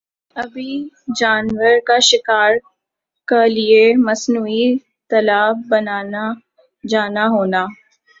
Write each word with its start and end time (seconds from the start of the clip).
آبی 0.35 0.71
جانور 1.19 1.73
کا 1.87 1.97
شکار 2.01 2.51
کا 3.27 3.41
لئے 3.45 3.83
مصنوعی 3.97 4.65
تالاب 5.11 5.55
بننا 5.69 6.25
جانا 6.83 7.25
ہونا 7.27 7.63